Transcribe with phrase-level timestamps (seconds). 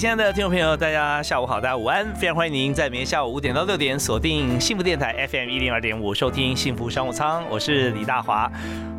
[0.00, 8.50] 亲爱的听众朋友，大家下午好，大家午安，非常欢迎您在每天下午五点到六点锁定幸福电台 FM 一零二点五收听幸福商务舱，我是李大华。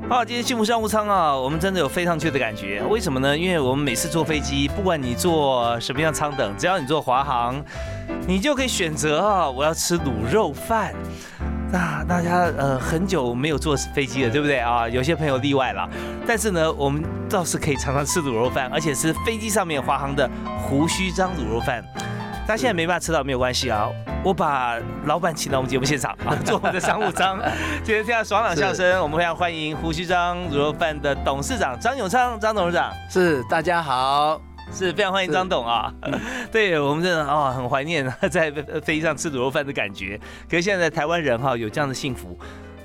[0.08, 3.36] 好，今天幸福商务舱啊，我们真的有飞上去的感觉，为什么呢？
[3.36, 7.60] 因为我们每次坐飞机，不管你坐什么样舱等，只要你坐华航，
[8.28, 10.94] 你就可以选择啊，我要吃卤肉饭。
[11.72, 14.90] 那大家呃很久没有坐飞机了，对不对啊？
[14.90, 15.90] 有些朋友例外了，
[16.28, 20.30] 但是呢，我们倒是可以常常吃卤肉饭，而且是飞机上面华航的
[20.68, 21.82] 胡须章卤肉饭。
[22.46, 23.88] 大家现在没办法吃到没有关系啊，
[24.22, 27.40] 我把老板请到我们节目现场啊， 做我们的商务舱。
[27.86, 32.92] 今天听到爽朗笑声，我们非常欢迎胡须章卤肉饭的董事长张永昌，张董事长。
[33.10, 34.51] 是，大家好。
[34.74, 35.94] 是非常欢迎张董啊，
[36.52, 38.50] 对我们真的哦很怀念在
[38.84, 40.20] 飞机上吃卤肉饭的感觉。
[40.50, 42.38] 可是现在台湾人哈有这样的幸福。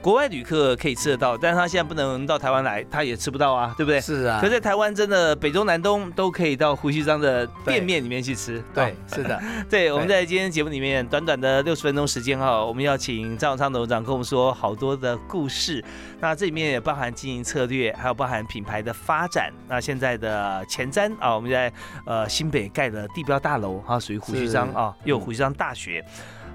[0.07, 4.01] 国外旅客可以吃得到，但是他现在不能到台湾来，他也吃不到啊，对不对？
[4.01, 4.39] 是啊。
[4.41, 8.62] 可在台湾真的北中南东都可以到胡须章的店面里面去吃。
[8.73, 9.43] 对，是的。
[9.69, 15.84] 对，我们在今天节目里面短短的六十分钟时间哈，我们要请张永昌董事长跟我们说好多的故事。
[16.21, 19.53] 那这里面也包含经营策略，还有包含品牌的发展。
[19.67, 21.73] 那现在的前瞻啊，我们在
[22.05, 26.05] 呃新北盖的地标大楼啊，属于胡须章啊，又有胡须章大学。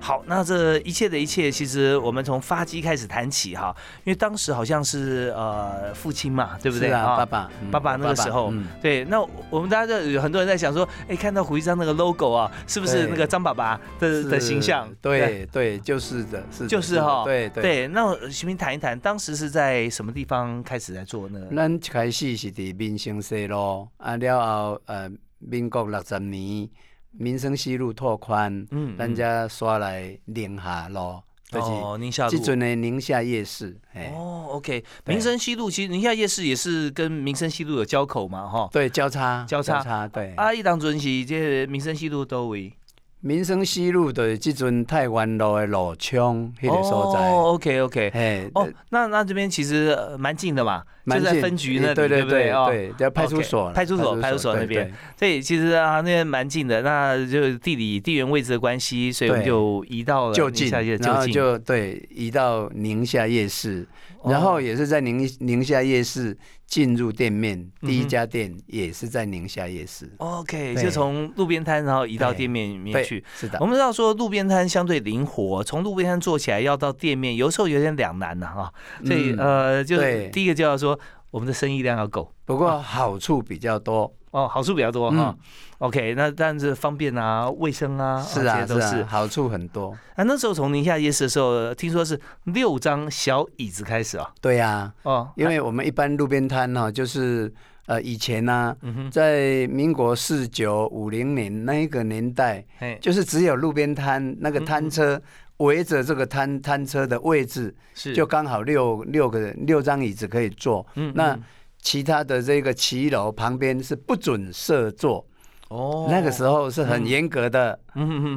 [0.02, 7.18] 好，那这一切的一切，其实我们从发迹开始谈起哈，因为当时好像是呃父亲嘛，对不对啊？
[7.18, 14.92] 爸爸，爸爸那个时候，对，那我们大家就有很多人在想说，哎，看到胡一章那个 logo 啊，是不是那个张爸爸的的形象？
[15.00, 17.88] 对对，就是的，是就是哈，对对。
[17.90, 21.40] 那请您谈一谈，当时是在什么地方开始在做呢？
[21.56, 25.08] 咱开始是伫民生西路，啊了后呃，
[25.38, 26.67] 民国六十年。
[27.11, 33.77] 民生西路拓宽，嗯，人家刷来宁夏路，哦，宁夏路，即阵的宁夏夜市，
[34.14, 42.72] 哦，OK，民生西路其实宁夏夜市也是跟民生西路有交口嘛，哈，对，交叉，交叉，对，啊，伊当阵是这民生西路都位。
[43.21, 47.20] 民生西路的即阵太湾路的路枪迄个所在。
[47.20, 54.92] 哦，OK OK，哎，哦，那那这边其实蛮近的嘛，就在分局那，对对对对，在派出所，派出所派出所那边。
[55.17, 63.87] 所以其实啊，那边蛮近的，那就地理地缘位置的关系，所以我们就移到了宁夏夜，然后就对移到宁夏夜市，
[64.26, 66.36] 然后也是在宁宁夏夜市。
[66.71, 70.09] 进入店面第一家店也是在宁夏夜市。
[70.20, 73.21] OK，就从路边摊然后移到店面里面去。
[73.36, 78.73] 是的，我们知道说路边摊相对灵活，从路边摊做起来要到店面，有时候有点两难的哈。
[79.05, 80.98] 所以呃，就是第一个就要说
[81.30, 84.10] 我们的生意量要够，不过好处比较多。
[84.31, 85.36] 哦，好处比较多哈。
[85.80, 89.92] OK，那但是方便啊，卫生啊，是啊，都是好处很多。
[90.15, 94.31] 啊，那时候从宁夏夜市的时候，听说是六张小椅子开始啊。
[94.39, 97.52] 对呀，哦，因为我们一般路边摊呢，就是
[97.87, 98.75] 呃以前呢，
[99.11, 102.63] 在民国四九五零年那一个年代，
[103.02, 105.19] 就是只有路边摊那个摊车
[105.58, 110.86] 围着这个摊摊车的位置，是就刚好六六个六张椅子可以坐。
[110.95, 111.37] 嗯，那。
[111.81, 115.25] 其他的这个骑楼旁边是不准设座。
[115.69, 117.80] 哦，那个时候是很严格的，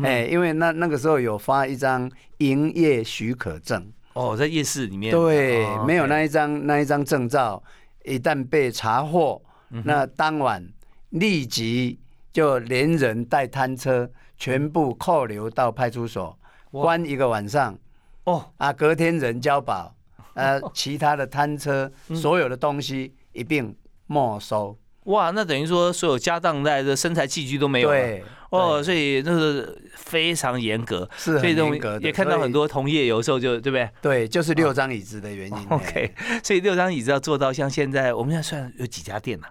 [0.04, 3.84] 哎，因为那那个时候有发一张营业许可证。
[4.12, 5.10] 哦，在夜市里面。
[5.10, 7.60] 对，没有那一张那一张证照，
[8.04, 10.64] 一旦被查获，那当晚
[11.10, 11.98] 立即
[12.32, 16.38] 就连人带摊车全部扣留到派出所
[16.70, 17.76] 关一个晚上
[18.26, 19.92] 哦，啊，隔天人交保，
[20.34, 23.12] 呃，其他的摊车所有的东西。
[23.34, 23.76] 一并
[24.06, 25.30] 没收哇！
[25.30, 31.98] 那等于说所有家当在的身材器具都没有了哦，所以那是非常严格，是很严格。
[32.00, 33.90] 也看到很多同业有时候就对不对？
[34.00, 35.56] 对，就是六张椅子的原因。
[35.68, 39.46] OK，所以六张椅子要做到像现在，我们现在算有几家店呢？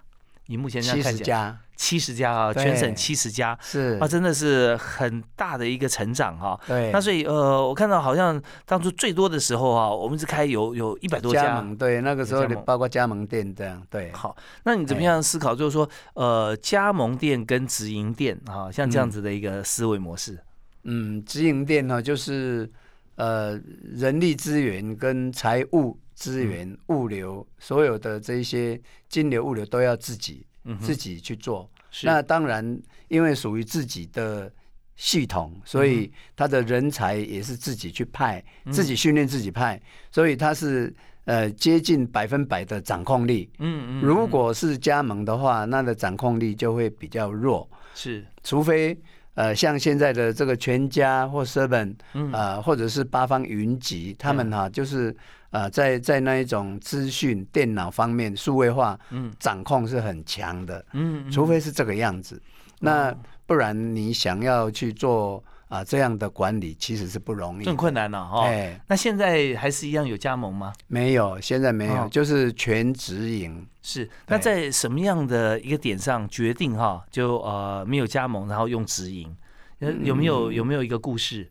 [0.47, 1.57] 你目前七十家。
[1.75, 6.57] 七十家啊，全省七十家是啊，真的是很大的一个成长哈。
[6.67, 11.61] 对，那所以呃，我看到好像当初最多的时候啊，我们是开有有一百多家。
[11.77, 14.11] 对，那个时候包括加盟店这样对。
[14.13, 15.55] 好，那你怎么样思考？
[15.55, 20.39] 就是说呃，加盟店跟直营店啊，像这样子的一个思维模式。
[20.83, 22.71] 嗯，直营店呢，就是
[23.15, 28.79] 呃人力资源跟财务资源、物流，所有的这些
[29.09, 30.45] 金流、物流都要自己
[30.79, 31.69] 自己去做。
[32.03, 34.51] 那当然，因为属于自己的
[34.95, 39.81] 系统，所以他的人才也是自己去派，自己训练自己派，
[40.11, 40.93] 所以他是
[41.25, 43.49] 呃接近百分百的掌控力。
[43.59, 44.01] 嗯嗯。
[44.01, 47.69] 如果是加盟的话，那的掌控力就会比较弱。
[47.93, 48.97] 是，除非。
[49.35, 51.95] 呃，像现在的这个全家或 Seven，
[52.31, 55.11] 啊，或者是八方云集，他们哈就是
[55.53, 62.41] 呃，在在那一种资讯电脑方面数位化，嗯，掌控是很强的，嗯，除非是这个样子，
[62.79, 63.15] 那
[63.45, 65.41] 不然你想要去做。
[65.69, 68.45] 啊，这样的管理其实是不容易，更困难了哈。
[68.45, 70.71] 哎，那现在还是一样有加盟吗？
[70.85, 73.65] 没有，现在没有，就是全直营。
[73.81, 77.03] 是，那在什么样的一个点上决定哈？
[77.09, 79.35] 就呃没有加盟，然后用直营，
[80.03, 81.49] 有没有有没有一个故事？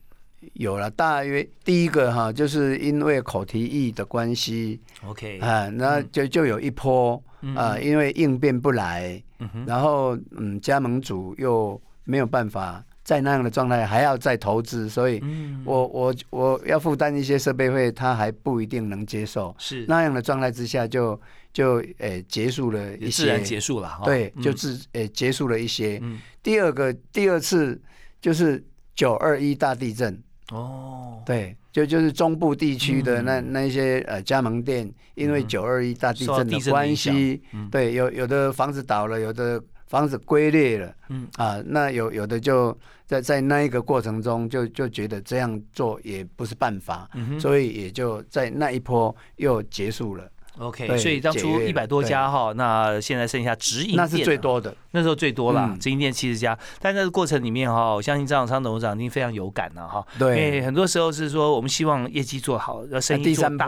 [0.54, 7.22] 有了，大约第一个哈，就是因为口蹄疫的关系，OK 啊，那就就有一波
[7.54, 9.22] 啊，因为应变不来，
[9.66, 12.84] 然后嗯，加盟主又没有办法。
[13.04, 15.20] 在那样的状态还要再投资，所以
[15.64, 19.52] 我我我要负担一些设备费，他还不一定能接受。
[19.58, 21.20] 是那样的状态之下，就
[21.52, 24.00] 就诶结束了一些，自然结束了。
[24.04, 26.00] 对，就自诶结束了一些。
[26.44, 27.78] 第二个第二次
[28.20, 28.64] 就是
[28.94, 30.16] 九二一大地震。
[30.52, 39.62] 哦，对，就就是中部地区的那那些呃加盟店，因为九二一大地震的关系，对，有有的房子倒了，有的。
[39.88, 47.06] 房子龟裂了，嗯啊，那有有的就在在那一个过程中就就觉得这样做也不是办法，
[47.38, 50.26] 所以也就在那一波又结束了。
[50.58, 56.56] OK，所以当初一百多家哈，那现在剩下直营店，那是最多的，那时候最多了，直营店七十家。
[56.78, 60.06] 但那个过程里面哈，我相信张永昌董事长一定非常有感了哈。
[60.18, 63.66] 对，因为很多时候是说我们希望业绩做好，要生意做大。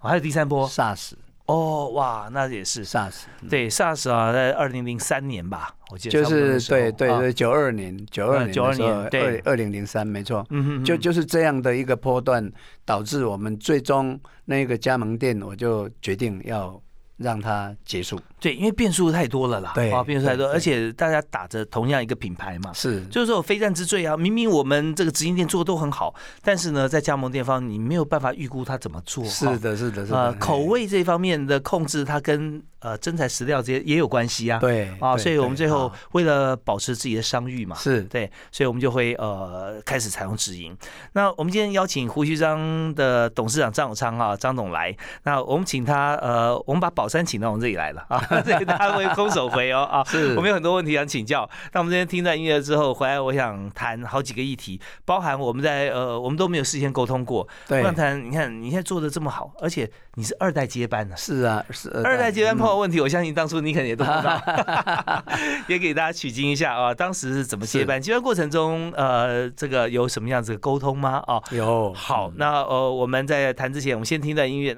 [0.00, 1.12] 还有第三波，SARS。
[1.46, 2.84] 哦哇，那也是。
[2.84, 9.38] SARS，对 SARS 啊，在二零零三年吧，我记得就是对对对，九二年九二年九二年对。
[9.44, 10.84] 二零零三没错，嗯。
[10.84, 12.50] 就就是这样的一个波段，
[12.84, 16.80] 导致我们最终那个加盟店，我就决定要
[17.16, 18.20] 让它结束。
[18.38, 24.16] 对，因为变数太多了啦，对，啊，变数太多，而且大家打着同样一个品牌嘛，是，就是说非战之罪啊。
[24.16, 29.24] 明明我们这个直营店做的都很好，但是呢，在加盟店方你没有办法预估他怎么做。
[29.24, 30.18] 是的，是的，是的。
[30.18, 34.60] 呃，口味这方面的控制，它跟呃真材实料这些也有关系啊。
[34.60, 40.76] 对，啊，所以我们最后为了保持自己的商誉嘛，是对，所以我们就会呃开始采用直营。
[41.14, 49.04] 那我们今天邀请胡须章的董事长张永昌啊，张董来，那我们请他呃，我们把宝山请到我们这里来了啊， 这个大会。
[49.16, 50.04] 空手回哦啊！
[50.10, 51.48] 是我们有很多问题想请教。
[51.72, 57.48] 那我们今天听到音乐之后回来，我想谈好几个议题，包含我们在呃，我们都没有事先沟通过。
[57.66, 61.14] 对，想谈你看你现在做的这么好，而且你是二代接班的。
[61.14, 64.42] 是啊，是二代接班碰到问题，我相信当初你肯定也都不知道，
[65.68, 66.94] 也给大家取经一下啊。
[66.94, 68.00] 当时是怎么接班？
[68.00, 71.22] 接班过程中呃，这个有什么样子的沟通吗？
[71.26, 71.92] 啊，有。
[71.92, 74.74] 好，那呃，我们在谈之前，我们先听段音乐。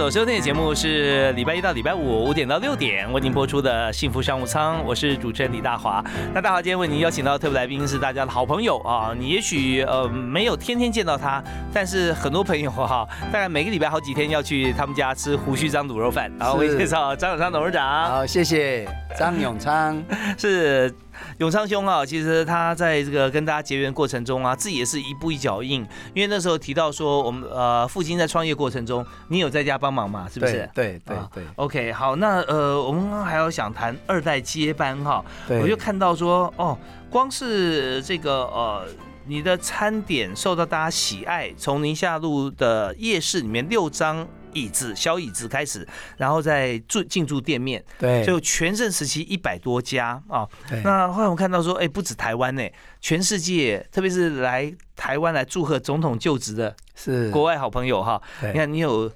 [0.00, 6.02] 所收听的节目是礼拜一到礼拜五五点到六点为您播出的幸福商务舱，我是主持人李大华。
[6.32, 16.32] 那大华今天为您邀请到特别来宾是大家的好朋友啊，你也许呃没有天天见到他，但是很多朋友哈，大概每个礼拜好几天要去他们家吃胡须张卤肉饭。
[16.40, 18.10] 好，我介绍张永昌董事长。
[18.10, 18.88] 好，谢谢
[19.18, 20.02] 张永昌，
[20.38, 20.90] 是。
[21.38, 25.86] 永昌兄啊，其实他在这个跟大家结缘过程中啊，自己也是一步一脚印。
[26.14, 30.28] 因为那时候提到说，我们呃父亲在创业过程中，你有在家帮忙嘛？
[30.28, 30.68] 是不是？
[30.74, 31.44] 对对对。
[31.56, 36.76] OK，好，那呃我们还要想谈二代接班哈，我就看到说哦，
[37.08, 38.86] 光是这个呃
[39.26, 44.26] 你的餐点受到大家喜爱，从宁夏路的夜市里面六张。
[44.52, 50.48] 椅子小椅子开始，然后再住进驻店面，对，就全盛时期一百多家啊。
[50.84, 52.62] 那后来我看到说，哎，不止台湾呢，
[53.00, 57.30] 全世界，特别是来台湾来祝贺总统就职的，是。
[57.30, 58.20] 国外好朋友哈。
[58.42, 59.10] 你看，你有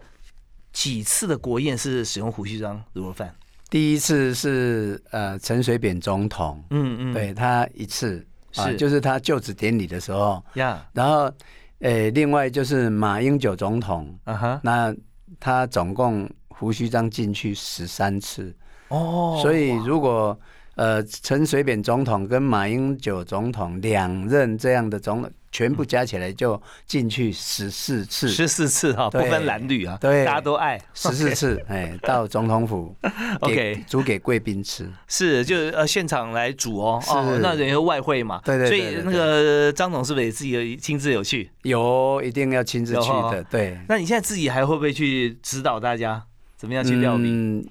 [0.73, 3.35] 几次的国宴是使用胡须章卤肉饭？
[3.71, 8.76] 第一次是呃陈水扁总统，嗯嗯，对他一次是。
[8.76, 10.45] 就是他就职典礼的时候。
[10.55, 11.33] 呀，然后
[11.81, 14.95] 诶，另外就是马英九总统，啊哈，那。
[15.38, 18.55] 他总共胡须章进去十三次。
[18.88, 20.38] 哦，所以如果
[20.76, 30.76] 呃陈水扁总统跟马英九总统两任这样的总全部加起来就进去十四次，十四次哈，不分蓝绿啊，对，大家都爱。
[30.94, 32.92] 十四次，哎，到总统府，
[33.38, 41.49] OK，煮给贵宾吃，是，就呃现场来煮哦，哦，那人有外汇嘛，对对，所以那个张总是不是也自己亲自有去？
[41.62, 43.78] 有，一定要亲自去的，对。
[43.88, 46.20] 那你现在自己还会不会去指导大家
[46.56, 47.70] 怎么样去料理？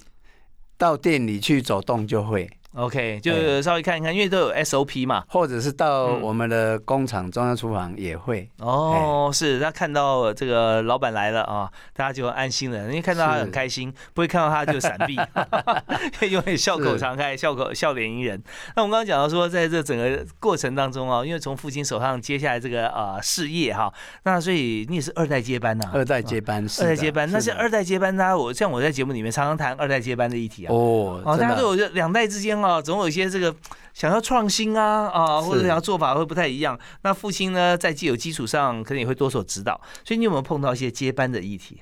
[0.78, 2.50] 到店里去走动就会。
[2.76, 8.50] OK，就稍微看一看，因为都有 SOP 嘛，或者是到我们的工厂中央厨房也会。
[8.58, 15.16] 哦，是，他看到这个老板来了啊，大家就安心了，因为看到他很开心，不会看到他就闪避，
[16.28, 18.42] 因为笑口常开，笑口笑脸迎人。
[18.76, 32.63] 那我们刚刚讲到说，在这整个过程当中啊，因为从父亲手上接下来这个啊事业哈，那所以你也是二代接班呐，二代接班，二代接班，那是二代接班呢，我像我在节目里面常常谈二代接班的议题啊，哦，哦，大家都有两代之间。
[32.64, 33.54] 啊，总有一些这个
[33.94, 36.80] 想要创新啊啊，或者想要做法会不太一样。
[37.02, 39.80] 那父亲呢，在既有基础上，可能也会多所指导。
[40.06, 41.80] 所以你有没有碰到一些接班的议题？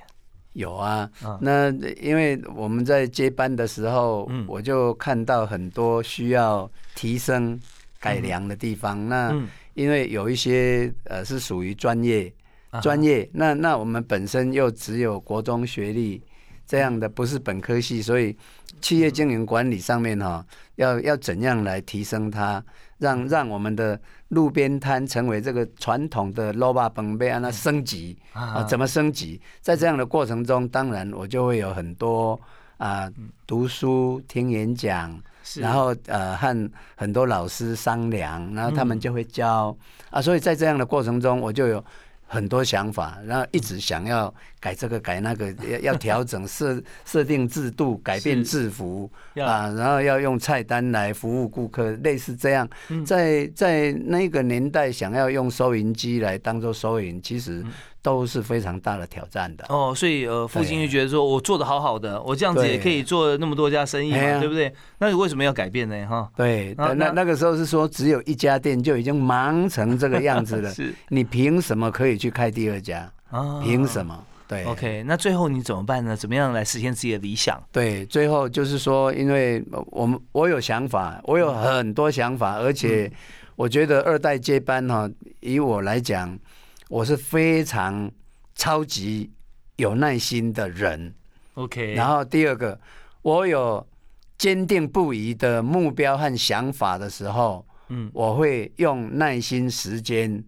[0.53, 1.09] 有啊，
[1.39, 1.69] 那
[2.01, 7.57] 因为我们在接班的时候，我就看到很多需要提升
[8.01, 9.07] 改良的地方。
[9.07, 9.33] 那
[9.75, 12.29] 因为有一些呃是属于专业
[12.81, 16.21] 专业，那那我们本身又只有国中学历
[16.71, 18.37] 这样的，不是本科系，所以。
[18.79, 20.43] 企业经营管理上面哈，
[20.75, 22.63] 要要怎样来提升它，
[22.97, 23.99] 让让我们的
[24.29, 28.63] 路边摊成为这个传统的萝卜本被让它升级啊？
[28.63, 29.39] 怎么升级？
[29.59, 32.39] 在这样的过程中，当然我就会有很多
[32.77, 33.07] 啊，
[33.45, 35.15] 读书、听演讲，
[35.57, 39.77] 然后呃和很多老师商量，然后他们就会教
[40.09, 40.19] 啊。
[40.19, 41.83] 所以在这样的过程中，我就有。
[42.33, 52.65] 很多想法，然后一直想要改这个改那个， 要要调整设设定制度，改变制服啊，然后要用菜单来服务顾客，类似这样。
[53.05, 57.61] 在在那个年代，想要用收银机来当做收银，其实。
[58.01, 64.73] 都是非常大的挑战的哦，所以呃，父亲就觉得说我做的好好的，我这样子也可以做那么多家生意嘛，对不对？
[64.97, 66.07] 那你为什么要改变呢？
[66.07, 73.11] 哈，对，那那个时候是说只有一家店就已经忙成这个样子了， 是，你凭什么可以去开第二家？
[73.29, 74.17] 啊，凭什么？
[74.47, 76.15] 对，OK，那最后你怎么办呢？
[76.17, 77.61] 怎么样来实现自己的理想？
[77.71, 83.09] 对，最后就是说，因为我们我有想法，我有很多想法，而且
[83.55, 85.07] 我觉得二代接班哈，
[85.39, 86.35] 以我来讲。
[86.91, 88.11] 我是非常
[88.53, 89.31] 超级
[89.77, 91.15] 有耐心的人
[91.53, 91.93] ，OK。
[91.93, 92.77] 然后第二个，
[93.21, 93.87] 我有
[94.37, 100.43] 坚定不移的目标和想法的时候，嗯，我会用耐心时间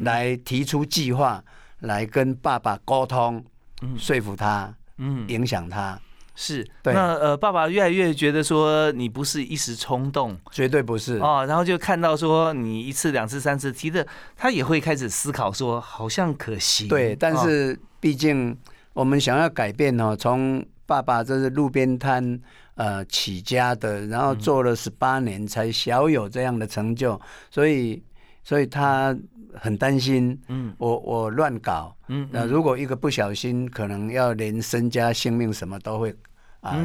[0.00, 1.42] 来提出计划，
[1.78, 3.44] 来跟爸爸沟通，
[3.82, 3.96] 嗯。
[3.96, 5.96] 说服他，嗯，影响他。
[6.38, 11.16] 是，那呃，爸爸越来越觉得说你不是一时冲动，绝对不是。
[11.18, 11.46] 哦。
[11.48, 16.86] 然后就看到说你一次、两次、三次提的，他也会开始思考说好像可行。
[16.88, 18.56] 对，但是毕竟
[18.92, 22.38] 我们想要改变哦，从爸爸这是路边摊
[22.74, 27.18] 呃起家的，然后做了十八年才小有这样的成就，
[27.50, 28.02] 所以
[28.46, 29.16] 所以他
[29.54, 36.14] 很担心，嗯，我我乱搞，嗯，那如果一个不小心，可能要连身家性命什么都会。
[36.60, 36.76] 啊，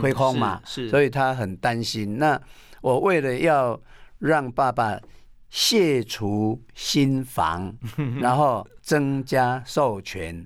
[0.00, 2.18] 亏空嘛，是，所以他很担心。
[2.18, 2.40] 那
[2.80, 3.80] 我为了要
[4.18, 4.98] 让爸爸
[5.48, 7.72] 卸除心防，
[8.20, 10.44] 然后增加授权，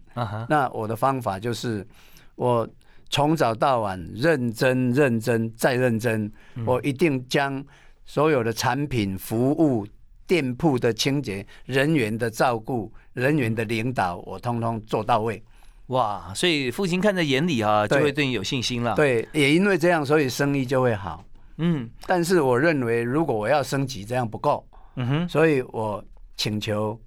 [0.49, 1.87] 那我的方法就是，
[2.35, 2.69] 我
[3.09, 6.31] 从早到晚认真、认真再认真，
[6.67, 7.65] 我一定将
[8.05, 9.87] 所有的产品、服务、
[10.33, 15.43] 店铺的清洁、人员的照顾、人员的领导，我通通做到位。
[15.89, 18.95] 哇，所以父亲看在眼里啊，就会对你有信心了。
[18.95, 21.23] 对，也因为这样，所以生意就会好。
[21.59, 24.67] 嗯，但是我认为，如果我要升级，这样不够。
[24.97, 26.03] 嗯哼，所以我
[26.35, 26.99] 请求，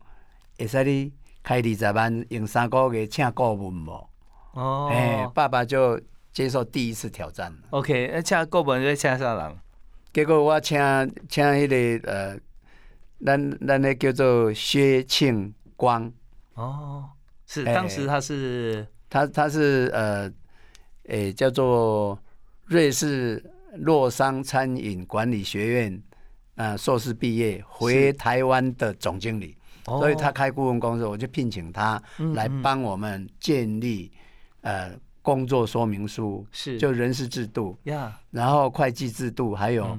[0.60, 3.92] 会使你开二十万，用三个月请顾问不？
[4.54, 6.00] 哦，哎，爸爸就
[6.32, 7.52] 接受第一次挑战。
[7.72, 9.56] OK，那请顾问要请啥人？
[10.14, 10.78] 结果我请
[11.28, 11.76] 请那个
[12.08, 12.38] 呃，
[13.24, 16.12] 咱咱那叫做薛庆光。
[16.56, 17.10] 哦。
[17.48, 20.32] 是，当时他是他他是呃，
[21.04, 22.18] 诶叫做
[22.66, 23.42] 瑞士
[23.76, 26.04] 洛桑餐饮管理学院
[26.56, 29.56] 啊硕士毕业回台湾的总经理，
[29.86, 32.02] 所以他开顾问公司，我就聘请他
[32.34, 34.12] 来帮我们建立
[34.62, 34.92] 呃
[35.22, 36.80] 工作说明书，是。
[36.80, 39.96] 就人事制度呀，然后会计制度，还有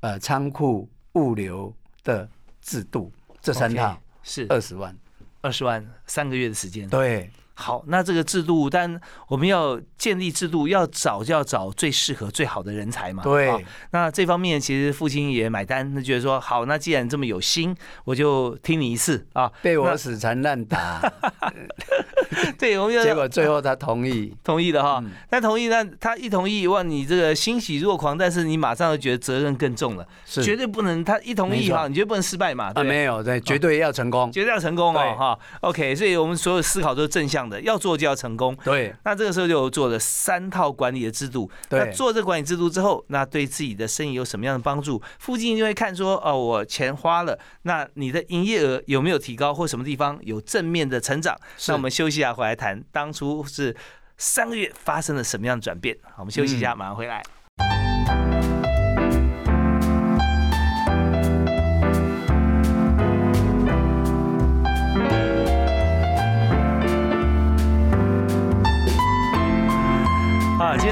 [0.00, 2.28] 呃仓库物流的
[2.62, 4.46] 制度，这三套是。
[4.48, 4.96] 二十万。
[5.42, 7.28] 二十万三个月的时间，对，
[7.62, 13.22] 好，那这个制度，但我们要建立制度，要找就要找最适合、最好的人才嘛。
[13.22, 13.64] 对。
[13.92, 17.72] 那这方面其实父亲也买单，他觉得说好，那既然这么有心，
[18.04, 19.48] 我就听你一次啊。
[19.62, 21.00] 被我死缠烂打。
[22.58, 25.04] 对，我们结果最后他同意， 同意了哈。
[25.30, 31.04] 那同意，那他一同意，哇，你这个欣喜若狂，但是你马上就觉得责任更重了，是绝对不能。
[31.04, 32.72] 他一同意哈，你绝对不能失败嘛。
[32.74, 35.38] 啊，没有，对，绝对要成功，绝对要成功哦哈。
[35.60, 38.56] OK，所以我们所有思考都是正向的，要做就要成功。
[38.64, 38.94] 对。
[39.04, 41.50] 那这个时候就做了三套管理的制度。
[41.68, 41.92] 对。
[41.92, 45.00] 做这管理制度之后，那对自己的生意有什么样的帮助？
[45.18, 51.36] 附近就会看说，哦，我钱花了，那你的营业额有没有提高，或什么地方有正面的成长？
[51.68, 53.76] 那我们休息一下，回来谈当初是
[54.16, 55.96] 三个月发生了什么样的转变？
[56.04, 57.22] 好，我们休息一下，马上回来。
[57.58, 58.61] 今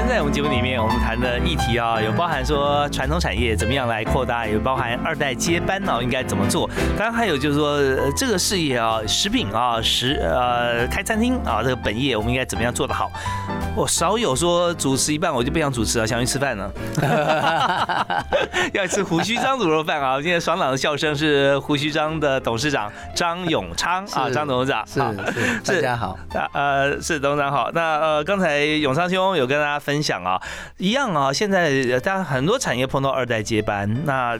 [0.01, 6.67] 天在我们节目里面，我们谈的议题啊，有包含说传统产业怎么样来扩大，有包含二代接班啊应该怎么做，
[6.97, 7.79] 当然还有就是说
[8.17, 13.11] 这个事业啊，食品啊，食呃开餐厅啊，这个本业我们应该怎么样做得好？
[13.73, 16.69] 我少有说主持一半我就不想主持了，想去吃饭了，
[18.73, 20.21] 要吃胡须张卤肉饭啊！
[20.21, 24.99] 今天爽朗的笑声是胡须章的董事长张永昌啊，张董事长是
[25.63, 26.17] 是大家好，
[26.53, 27.71] 呃是董事长好。
[27.73, 30.39] 那呃刚才永昌兄有跟大家分享啊，
[30.77, 34.37] 一样啊，现在大家很多产业碰到二代接班，那。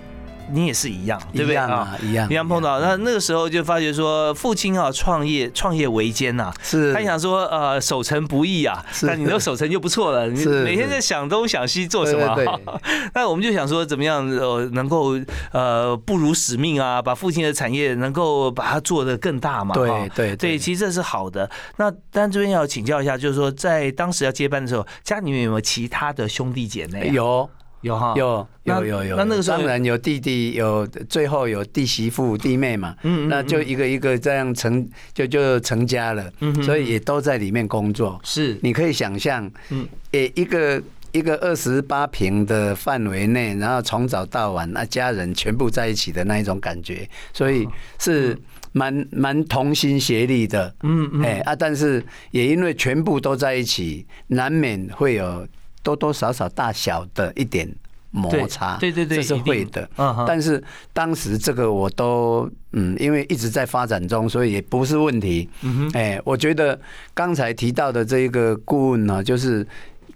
[0.51, 1.97] 你也是一样，对不对啊？
[2.01, 12.59] 一样一样碰到那那个时候就发觉说，父亲啊创业创业维艰呐，是他想说呃守成不易啊，那你都守成就不错了，你每天在想东想西做什么？
[13.13, 15.19] 那我们就想说怎么样呃能够
[15.51, 19.73] 呃不辱使命啊，把父亲的产业能够把它做得更大嘛？
[19.75, 21.49] 对对对，其实这是好的。
[21.77, 27.09] 那但这边要请教一下，就是说在当时要接班的时候，家里面有没有其他的兄弟姐妹？
[27.13, 27.49] 有。
[27.81, 38.19] 有哈，有有有有，那那个时候当然有弟弟，有最后有弟媳妇、弟妹嘛，嗯，那就一个一个这样成就就成家了，嗯，所以也都在里面工作。
[38.23, 47.67] 是，你可以想象，嗯，也，一个一个二十八平的范围内，然后从早到晚，那家人全部在一起的那一种感觉，所以
[47.97, 48.37] 是
[48.73, 55.47] 蛮蛮同心协力的，嗯嗯，哎啊，但是也因为全部都在一起，难免会有。
[55.83, 57.67] 多多少少大小的一点
[58.11, 59.89] 摩擦，对对对，这是会的。
[60.27, 65.49] 但是当时这个我都嗯，因为一直在发展中，所以也不是问题。
[65.61, 66.77] 嗯哼，哎，我觉得
[67.13, 69.65] 刚才提到的这一个顾问呢，就是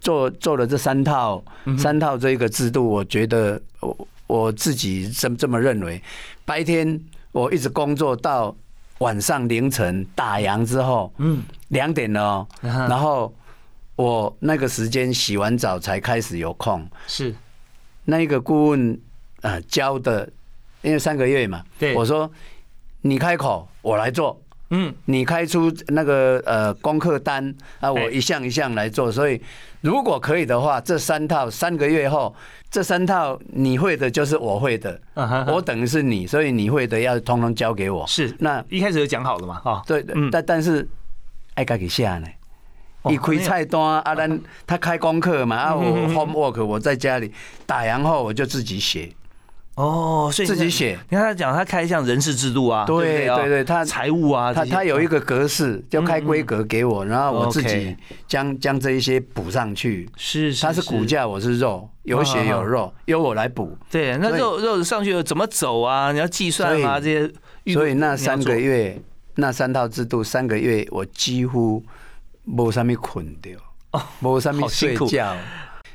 [0.01, 1.41] 做做了这三套
[1.77, 6.01] 三套这一个制度，我觉得我我自己这这么认为。
[6.43, 6.99] 白天
[7.31, 8.53] 我一直工作到
[8.97, 13.33] 晚上凌晨打烊之后，嗯，两点了，然后。
[13.95, 17.33] 我那个时间洗完澡才开始有空，是。
[18.05, 18.99] 那个顾问
[19.41, 20.29] 呃教的，
[20.81, 22.29] 因为三个月嘛，对，我说
[23.01, 29.41] 你开口我来做，嗯，你开出那个呃功课单啊，我一项一项来做，所以
[29.81, 32.35] 如果可以的话，这三套三个月后，
[32.69, 35.01] 这三套你会的就是我会的，
[35.47, 38.35] 我等于是你，所以你会的要通通交给我，是。
[38.39, 40.87] 那一开始就讲好了嘛，啊，对，但但是
[41.55, 42.27] 爱该给下呢。
[43.09, 47.31] 一开菜单啊，咱他开功课嘛啊， 我 homework 我在家里
[47.65, 49.09] 打烊后我就自己写。
[49.75, 50.97] 哦，所以自己写。
[51.09, 57.93] 你看他讲，他开像人事制度啊，对对对，他财务啊，他他有一个格式，就开规格给我，然后我自己
[58.25, 60.07] 将将这一些补上去。
[60.15, 63.77] 是，他是骨架，我是肉，有血有肉，由我来补。
[63.91, 66.13] 对，那肉肉上去怎么走啊？
[66.13, 67.73] 你要计算啊这些。
[67.73, 68.97] 所以那三个月，
[69.35, 71.83] 那三套制度，三个月我几乎。
[72.45, 73.49] 无啥物困着，
[74.21, 75.35] 无啥物睡觉。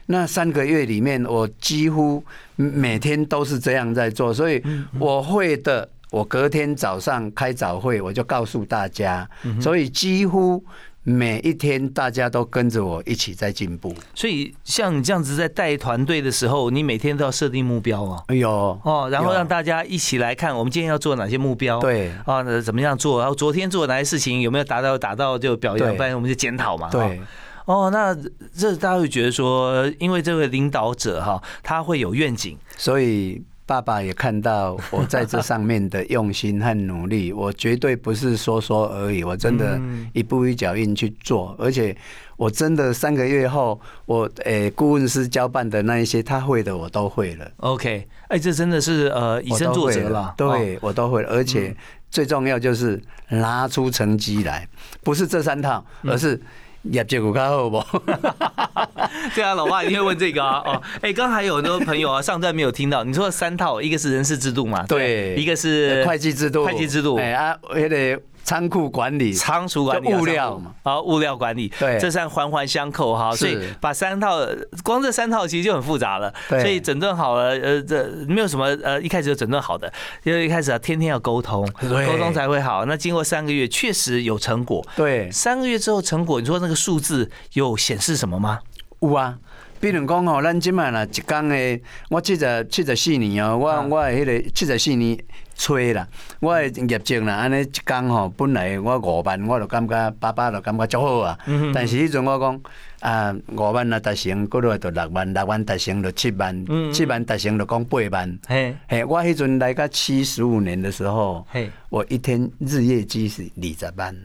[0.06, 2.24] 那三个月里面，我几乎
[2.56, 4.62] 每天都是这样在做，所以
[4.98, 5.88] 我会的。
[6.10, 9.28] 我隔天早上开早会，我就告诉大家，
[9.60, 10.64] 所以几乎。
[11.02, 18.22] 每一天大家都跟着我一起在进步，所以像你这样子在带团队的时候，你每天都要设定目标啊。
[18.26, 18.50] 哎呦
[18.84, 21.80] 哦，然后让大家一起来看，我们今天要做哪些目标？
[21.80, 23.18] 对啊，怎么样做？
[23.18, 24.98] 然后昨天做哪些事情有没有达到？
[24.98, 26.90] 达到就表扬，不然我们就检讨嘛。
[26.90, 27.18] 对
[27.64, 28.14] 哦，那
[28.54, 33.42] 这大家会觉得说，因为这位领导者哈，他会有愿景，所以。
[33.70, 39.80] 爸爸也看到我在这上面的用心和努力， 我绝对不是说说而已，我真的
[40.12, 41.96] 一步一脚印去做，而且
[42.36, 47.48] 我真的三个月后，我诶顾问师交办的那一些他会的我都会了。
[47.58, 51.72] OK，哎，这真的是呃以身作则了，对我都会，而且
[52.10, 54.66] 最重要就是拿出成绩来，
[55.04, 56.40] 不是这三套，而是
[56.82, 57.84] 业绩有较好不？
[59.34, 60.62] 对啊，老爸一定会问这个啊。
[60.66, 68.18] 哦，哎，刚还有很多朋友啊，上段没有听到，你说三套，一个是人事制度嘛，对，一个是会计制度，会计制度，哎啊，也得。
[68.42, 74.38] 仓库管理、仓储管理、物料嘛，啊，物料管理，对，这三环环相扣哈，所以把三套，
[74.82, 79.92] 光这三套其实就很复杂了，所以整顿好了，呃，这没有什么呃，一开始就整顿好的，
[80.24, 82.84] 因为一开始啊，天天要沟通，沟通才会好。
[82.86, 88.58] 那经过三个月，确实有成果，对，三个月之后成果，你说那个数字有显示什么吗？
[89.00, 89.36] 有啊，
[89.78, 95.16] 比如讲哦，咱今晚啦，一工的，我七十七十四年哦，我我迄个七十四年。
[95.60, 96.08] 吹啦，
[96.40, 101.38] 我的业绩啦，安尼一工吼，本来我五万，我就感觉爸爸就感觉足好啊。
[101.74, 102.60] 但是迄阵我讲
[103.00, 108.38] 啊，五万啊达成，过落就六万，六万达成就七万，七万达成就讲八万。
[108.48, 114.16] 嘿，嘿，我迄阵来个七十五年的时候，嘿，我一天日业绩是二十万。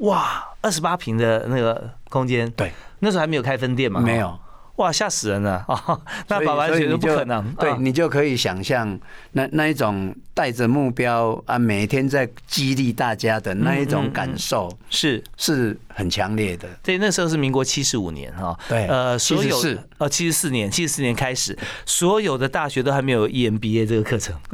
[0.00, 3.98] 哇，二十八平的那个空间，对，那时候还没有开分店嘛？
[3.98, 4.38] 没有。
[4.76, 6.00] 哇，吓死人了啊！
[6.28, 8.98] 那爸爸觉得不可能，对你就可以想象
[9.32, 16.66] 那那一种带着目标啊，每天在激励大家的那一种感受，是是很强烈的。
[16.82, 19.56] 对，那时候是民国七十五年哈，对，呃，所有
[19.98, 24.34] 呃七十四年，七十四年开始，所有的大学都还没有 EMBA 这个课程。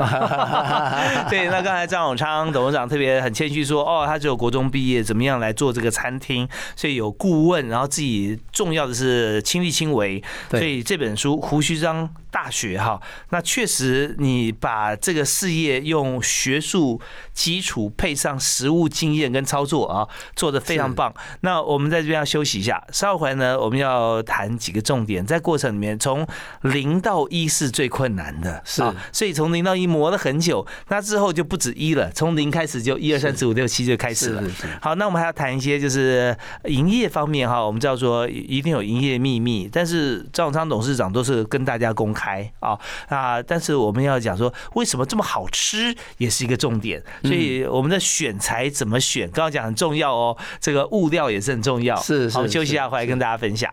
[1.30, 6.46] 对，那刚才张永昌董事长特别很谦虚说，哦，他只有国中毕业，怎么样来做这个餐厅？
[6.74, 10.08] 所以有顾问，然后自己重要的是亲力亲为。
[10.50, 16.98] 所以这本书《胡须章大学》哈，那确实你把这个事业用学术
[17.34, 21.12] 基础配上实务经验跟操作啊，做的非常棒。
[21.40, 25.26] 那我们在这边要休息一下，稍后回来呢，我们要谈几个重点。
[25.26, 26.26] 在过程里面，从
[26.62, 34.42] 零到一是最困难的，是，所以从零到一磨了很久，那之后就不止一了，从零开始就一二三四五六七就开始了。
[34.80, 39.98] 好，那我们还要谈一些就是营业方面哈，我们叫做一定有营业秘密，但是。
[39.98, 42.76] 是赵永昌董事长都是跟大家公开啊
[43.08, 43.40] 啊！
[43.40, 47.00] 但是我们要讲说为什么这么好吃，也是一个重点。
[47.22, 50.36] 所以我们的选材怎么选，刚刚讲很重要哦。
[50.58, 51.94] 这个物料也是很重要。
[52.02, 53.72] 是，好，休息一下，回来跟大家分享。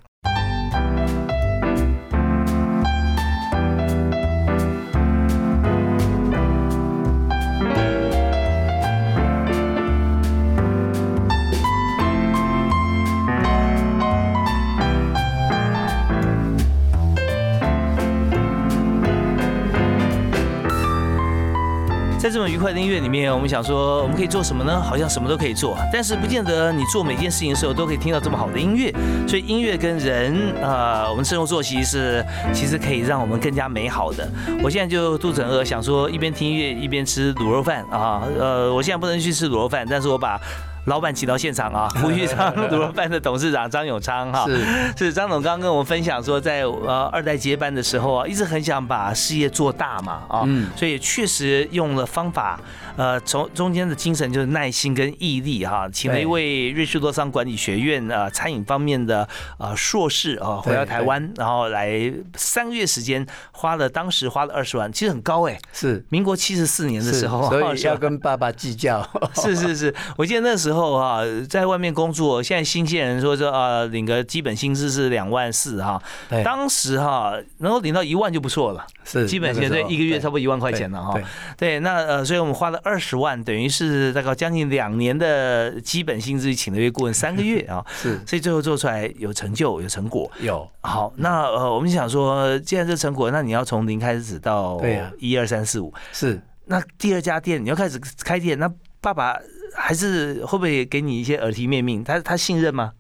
[22.36, 24.82] 这么愉快的音乐里面，我们想说，我们可以做什么呢？
[24.82, 28.94] 好像什么都可以做，但是不见得你做每件事情的时候都可以听到这么好的音乐。
[29.26, 32.22] 所以音乐跟人，呃，我们生活作息是
[32.54, 34.30] 其实可以让我们更加美好的。
[34.62, 38.24] 我现在就肚子很饿，想说一边听音乐一边吃卤肉饭啊。
[38.38, 40.38] 呃，我现在不能去吃卤肉饭，但是我把。
[40.86, 44.66] 老板请到现场啊，胡玉昌卤肉饭的董事长张永昌哈，是。
[44.98, 52.60] 是张总刚刚跟我们分享说，在呃二代接班的时候啊，一直很想把事业做大嘛啊，所以确实用了方法，
[52.96, 66.06] 呃，从中间的精神就是耐心跟毅力哈，请了一位瑞士洛桑管理学院呃餐饮方面的呃硕士啊回到台湾，然后来三个月时间花了当时花了二十万，其实很高哎，是。
[66.10, 70.75] 民国七十四年的时候，所以要跟爸爸计较， 是是是，我记得那时候。
[70.76, 76.00] 后哈，在外面工作，现在新鲜人说说啊，领个基本薪资是两万四哈。
[76.44, 81.20] 当时哈能够领到一万就不错了，是基本薪资一个月差不多一万块钱了哈。
[81.58, 87.84] 对，那呃，所以我们花了二十万，等于是大概将近两年的基本薪资，请了一位顾问三个月啊。
[87.96, 90.30] 是，所以最后做出来有成就，有成果。
[90.42, 94.80] 有好，那呃，我们想说，既然这成果，那你要从零开始到
[95.18, 95.94] 一二三四五。
[96.12, 99.38] 是，那第二家店你要开始开店，那爸爸。
[99.74, 102.04] 还是会不会给你一些耳提面命？
[102.04, 102.92] 他他信任吗？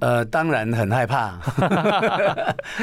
[0.00, 1.38] 呃，当然很害怕，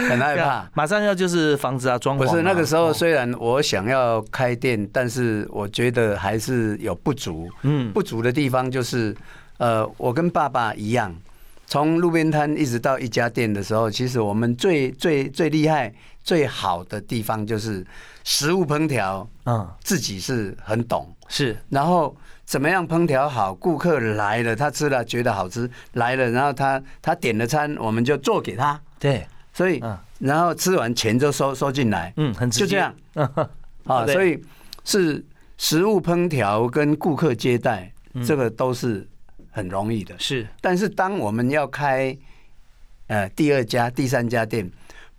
[0.10, 0.70] 很害怕。
[0.74, 7.50] 马上要就是房子啊，装潢不是那个时候，虽然我想要开店，但是我觉得还是有不足。
[7.62, 9.16] 嗯，不足的地方就是，
[9.60, 11.16] 呃，我跟爸爸一样，
[11.66, 17.86] 从路边摊一直到一家店的时候，其实我们最最最厉害、最好的地方就是
[18.26, 22.14] 食物烹调，嗯，自己是很懂，是，然后。
[22.46, 23.54] 怎么样烹调好？
[23.56, 28.80] 顾客来了，他吃了觉得好吃，来了，然后他他点了餐，我们就做给他。
[29.00, 29.82] 对，所以，
[30.20, 32.14] 然后吃完钱就收收进来。
[32.18, 32.94] 嗯，很就这样。
[33.86, 34.40] 啊，所以
[34.84, 35.26] 是
[35.58, 37.92] 食物烹调跟顾客接待，
[38.24, 39.08] 这个都是
[39.50, 40.14] 很容易的。
[40.20, 42.16] 是，但是当我们要开
[43.08, 44.70] 呃第二家、第三家店，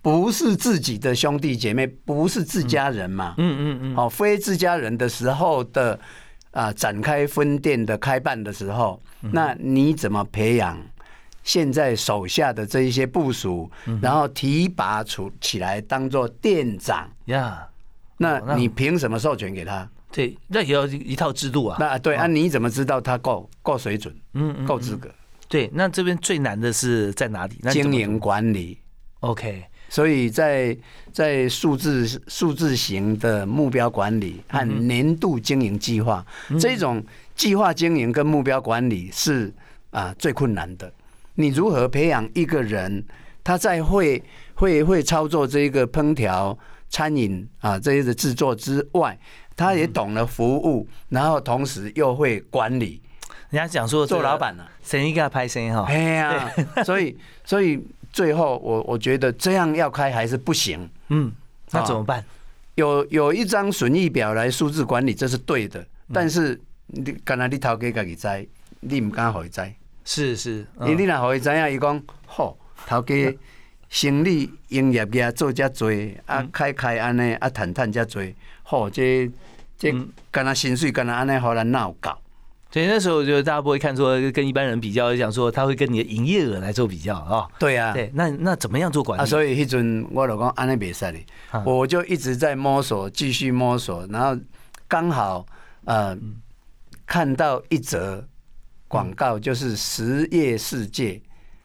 [0.01, 3.35] 不是自己的兄弟姐妹，不是自家人嘛？
[3.37, 3.95] 嗯嗯嗯。
[3.97, 5.99] 好，非自家人的时候的。
[6.57, 10.75] 啊展开分店的开办的时候，那你怎么培养
[11.43, 13.69] 现在手下的这一些部署，
[14.01, 17.67] 然后提拔出起来当做店长呀？
[18.17, 19.87] 那你凭什么授权给他？
[20.11, 21.77] 对，那也要一套制度啊。
[21.79, 24.15] 那对啊，你怎么知道他够够水准？
[24.33, 25.09] 嗯，够资格？
[25.47, 27.55] 对，那这边最难的是在哪里？
[27.69, 28.79] 经营管理。
[29.19, 30.75] OK，所以在
[31.11, 36.25] 在数字数字型的目标管理和年度经营计划
[36.59, 37.03] 这种
[37.35, 39.53] 计划经营跟目标管理是
[39.91, 40.91] 啊最困难的。
[41.35, 43.03] 你如何培养一个人，
[43.43, 44.21] 他在会
[44.55, 46.57] 会会操作这个烹调
[46.89, 49.17] 餐饮啊这些的制作之外，
[49.55, 53.01] 他也懂了服务，然后同时又会管理。
[53.49, 55.85] 人家讲说做老板呢，生意给他拍生意哈。
[55.87, 56.51] 哎呀，
[56.83, 57.79] 所以所以
[58.17, 60.89] 最后我我觉得这样要开还是不行。
[61.09, 61.31] 嗯，
[61.69, 62.25] 那怎么办？
[62.73, 65.85] 有有一张损益表来数字管理，这是对的。
[66.11, 68.27] 但是你刚才你头家家己知，
[68.79, 69.61] 你唔敢回知。
[70.03, 73.37] 是是，你你若回知啊，伊讲好头家
[73.87, 75.91] 生意营业业做遮多，
[76.25, 78.23] 啊开开安尼啊谈谈遮多，
[78.63, 79.29] 好这
[79.77, 79.93] 这
[80.31, 82.19] 干那薪水干那安尼好难闹搞。
[82.77, 87.47] 所以那时候，我觉得大家不会看说跟一般人比较，想说他会跟你的营业额来做比较啊。
[87.57, 89.25] 对啊，对，那那怎么样做管理？
[89.25, 91.25] 所以迄阵我老公安那比赛里，
[91.65, 94.39] 我就一直在摸索，继续摸索，然后
[94.87, 95.43] 刚好
[95.85, 96.15] 呃
[97.07, 98.23] 看到一则
[98.87, 101.19] 广告，就是实业世界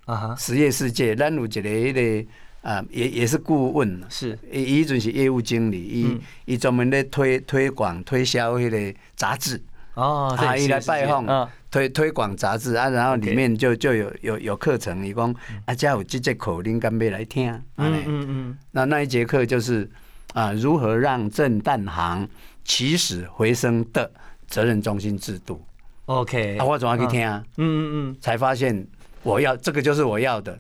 [0.07, 2.31] 啊哈，实业世界，咱有一个迄个
[2.63, 6.19] 啊，也也是顾问，是，伊阵是业务经理，伊
[6.55, 9.63] 伊专门咧推推广推销迄个杂志。
[9.95, 15.35] 哦，他一来拜访，推推广杂志啊，然后里面就就有有有课程，你讲
[15.67, 17.51] 啊，家有这节口令，干杯来听。
[17.77, 18.59] 嗯嗯嗯。
[18.71, 19.91] 那那一节课就是
[20.33, 22.27] 啊，如何让正蛋行
[22.65, 24.11] 起死回生的
[24.47, 25.63] 责任中心制度。
[26.07, 27.27] OK，啊，我总要去听。
[27.29, 28.17] 嗯嗯嗯。
[28.21, 28.87] 才发现
[29.23, 30.59] 我要这个就是我要的。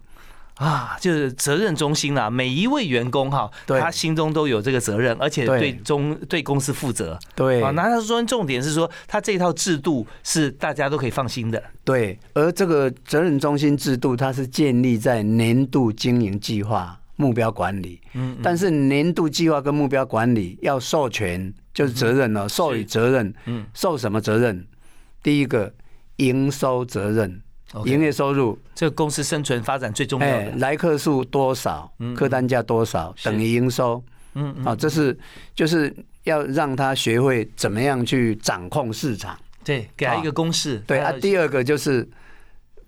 [0.56, 7.18] 啊，就是责任中心啦，每一位员工哈，他心中都有这个责任，而且对中对公司负责。
[7.34, 11.62] 对，啊，那他说重点是说，他这套制度是大家都可以放心的。
[11.84, 18.00] 对，而这个责任中心制度，它是建立在年度经营计划、目标管理。
[18.12, 23.34] 嗯，但是年度计划跟目标管理要授权，就是责任了，授予责任。
[23.46, 24.64] 嗯，授什么责任？
[25.22, 25.72] 第一个，
[26.16, 27.40] 营收责任。
[27.86, 34.02] 营业收入，这个公司生存发展最重要的来客数多少，客单价多少等于营收。
[34.34, 35.18] 嗯，好，这是
[35.54, 39.38] 就是要让他学会怎么样去掌控市场。
[39.64, 40.78] 对，给他一个公式。
[40.86, 42.08] 对啊，第二个就是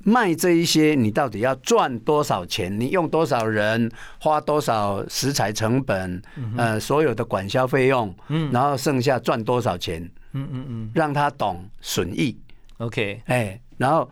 [0.01, 2.79] 卖这一些，你到底要赚多少钱？
[2.79, 6.23] 你用多少人，花多少食材成本，
[6.57, 10.03] 呃，所有的管销费用，嗯，然后剩下赚多少钱？
[10.33, 12.39] 嗯嗯嗯，让他懂损益。
[12.79, 14.11] OK，哎，然后。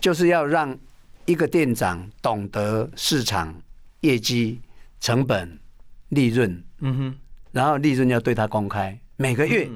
[0.00, 0.76] 就是要让
[1.24, 3.54] 一个店长懂得市场
[4.00, 4.60] 业绩、
[5.00, 5.58] 成本、
[6.10, 7.14] 利润，嗯哼，
[7.52, 9.68] 然后利润要对他公开，每个月。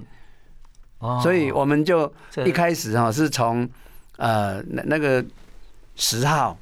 [0.99, 2.13] 哦，所以我们就
[2.45, 3.69] 一开始哈是从
[4.17, 5.25] 呃那那个
[5.97, 6.59] 十号，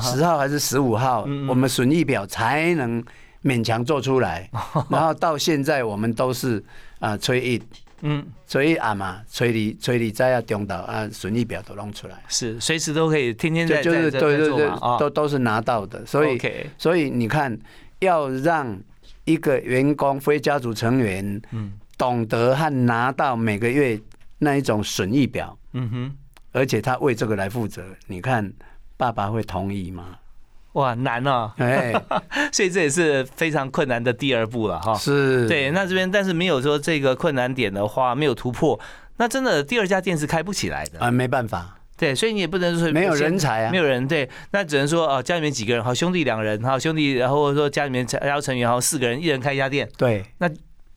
[0.00, 3.04] 十号还是十五号，我们损益表才能
[3.42, 4.48] 勉强做出来，
[4.88, 6.62] 然后到现在我们都是
[7.00, 7.62] 啊催一。
[8.02, 16.04] 嗯，所以啊嘛，催你催你在要中岛啊，损益表都弄出来，是随时都可以，天天在就是对对对，都都是拿到的。
[16.04, 16.38] 所以
[16.76, 17.56] 所以你看，
[18.00, 18.78] 要让
[19.24, 23.98] 一个员工非家族成员，嗯，懂得和拿到每个月
[24.38, 26.16] 那一种损益表，嗯哼，
[26.50, 28.52] 而且他为这个来负责，你看
[28.96, 30.18] 爸爸会同意吗？
[30.72, 31.52] 哇，难哦！
[31.58, 31.92] 哎，
[32.52, 34.94] 所以这也是非常困难的第二步了哈。
[34.94, 38.78] 是，对，那这边但是没有说这个困难点的话，没有突破，
[39.18, 41.78] 那真的第二家店是开不起来的啊，没办法。
[41.96, 49.88] 对，所以你也不能说没有人才啊，没有人对，那只能说哦，家里面几个人，好兄弟两人，好兄弟，然后说家里面家成员，好四个人，一人开一家店。
[49.96, 50.48] 对，那。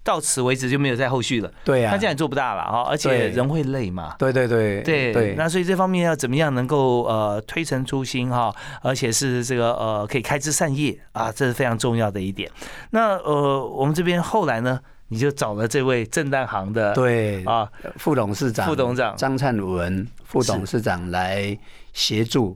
[0.05, 1.51] 到此为止就没有再后续了。
[1.63, 4.15] 对呀，他这样也做不大了哈，而且人会累嘛。
[4.19, 5.33] 对对对对对。
[5.35, 12.47] 那所以这方面要怎么样能够呃推陈出新哈，而且是这个呃可以开枝散叶啊，这是非常重要的一点。
[12.91, 21.57] 那呃我们这边后来呢，你就找了这位正旦行的对啊副董事长副董事长张灿文副董事长来
[21.93, 22.55] 协助，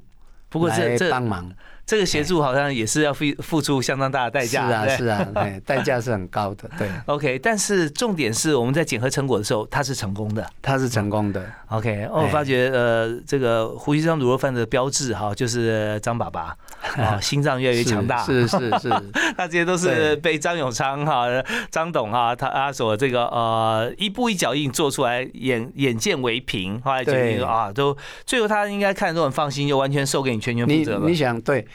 [0.49, 1.51] 不过这这帮忙。
[1.89, 4.67] 这个协助好像也是要付付出相当大的代价。
[4.67, 5.27] 是啊，是啊，
[5.65, 6.69] 代价是很高的。
[6.77, 7.39] 对，OK。
[7.39, 11.43] 但是重点是我们在检核成果的时候，它是成功的，它是成功的。
[11.69, 16.55] OK，我发觉呃，这个胡须章卤肉饭的标志哈，就是张爸爸
[16.95, 18.23] 啊， 心脏越来越强大。
[18.23, 18.89] 是是是，
[19.35, 21.25] 那这些都是被张永昌哈、
[21.71, 27.97] 张董哈他他所这个呃一步一脚印做出来，眼眼见为凭，后来决定啊，都
[28.27, 31.07] 最后他应该看都很放心，就完全授给你全权负责了。
[31.07, 31.65] 你想对？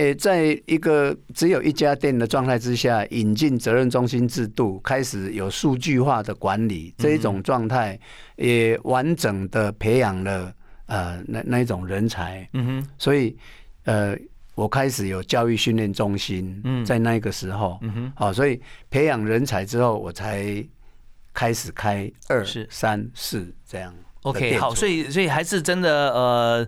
[0.00, 8.00] 诶，在一个只有一家店的状态之下，引进责任中心制度，开始有数据化的管理，这一种状态
[8.36, 10.50] 也完整的培养了
[10.86, 12.48] 呃那那一种人才。
[12.54, 13.36] 嗯哼，所以
[13.84, 14.16] 呃，
[14.54, 18.58] 我开始有教育训练中心，在那个时候，嗯哼，好，所以
[18.88, 20.64] 培养人才之后，我才
[21.34, 23.94] 开始开二、三、四这样。
[24.22, 26.66] OK，好，所以所以还是真的呃。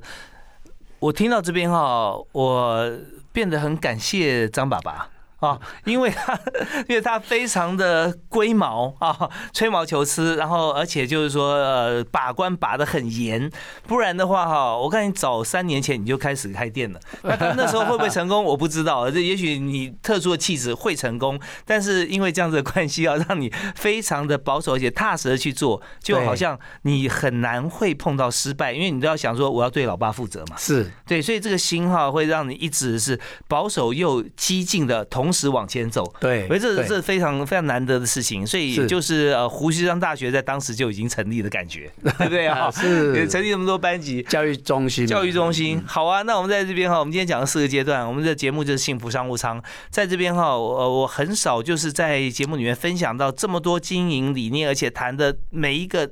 [1.03, 2.93] 我听到这边哈，我
[3.33, 5.22] 变得很感谢张爸爸。
[5.43, 6.39] 啊，因为他，
[6.89, 13.51] 因为他非常的龟毛啊，吹毛求疵，然后而且就是说，呃，把关把的很严，
[13.89, 35.32] 不然的话哈，我看你早三年前你就开始开店了， 那那时候会不会成功，我不知道，这也许你特殊的气质会成功，但是因为这样子的关系啊，让你非常的保守而且踏实的去做，就好像你很难会碰到失败，因为你都要想说我要对老爸负责嘛，是对，所以这个心哈会让你一直是保守又激进的同。
[35.33, 42.47] 时往前走，对，所以这是非常非常难得的事情，所以就是呃，胡须章大学在当时就已经成立的感觉， 对不对？
[42.47, 42.71] 啊？
[42.71, 43.29] 是。
[43.29, 46.23] 成立那么多班级，教育中心，教育中心，好啊。
[46.23, 56.11] 那我们在这边哈，我们今天讲了四个阶段，我们的节目就是幸福商务舱，在这边哈，我我很少就是在节目里面分享到这么多经营理念，而且谈的每一个。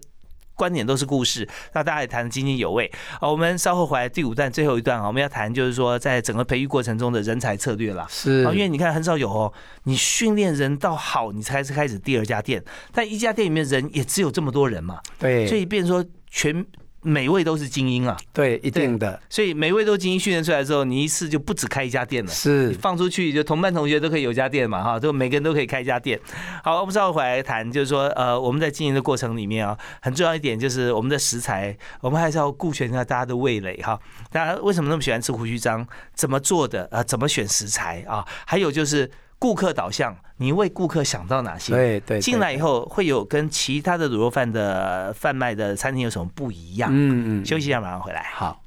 [0.61, 2.93] 观点都是故事，那大家也谈得津津有味。
[3.19, 8.07] 好，我们稍后回来第五段最后一段啊，我们要谈就是说，在整个培育过程中的人才策略了。
[8.11, 9.51] 是，因为你看很少有哦，
[9.85, 15.01] 你训练人到好，你才是开始第二家店，但一家店里面人也只有这么多人嘛。
[15.19, 16.63] 对，所以变说全。
[17.03, 19.21] 每位都是精英啊，对，一定的。
[19.31, 22.31] 所以每位都精英训练出来之后，你一次就不止开一家店了。
[22.31, 26.21] 是，放出去就同班同学都可以有家店嘛，哈，就每个人都可以开一家店。
[26.63, 33.99] 好，我们稍后回来谈，就是说，呃，我们在经营的过程里面啊，很重要一点就是我们的食材，我们还是要顾全一下大家的味蕾哈。
[34.31, 35.87] 大家为什么那么喜欢吃胡须章？
[36.15, 36.87] 怎么做的？
[36.93, 38.27] 啊，怎么选食材啊？
[38.47, 39.11] 还有就是。
[39.41, 41.73] 顾客导向，你为顾客想到哪些？
[41.73, 46.91] 对对，进来以后会有跟其他的卤肉饭的贩卖的餐厅有什么不一样？
[46.93, 48.23] 嗯嗯，休息一下，马上回来。
[48.35, 48.60] 好。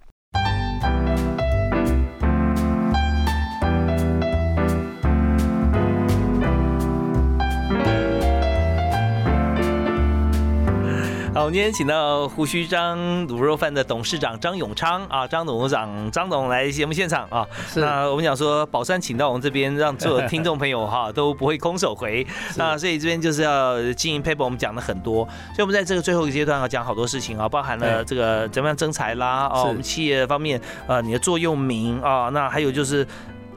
[11.33, 17.43] 好，我们今天请到胡须张卤肉饭的董事长张永昌啊，张董事长张董来节目现场啊。
[17.75, 22.25] 那我们讲说，宝山请到我们这边，让所有听众朋友哈 都不会空手回。
[22.55, 25.25] 那所以这边就是要经营 paper，我们讲了很多。
[25.25, 33.05] 所以我们在这个最后一个阶段要讲好多事情啊，包含了这个怎么样增财啦，哦，我们企业方面呃你的座右铭啊，那还有就是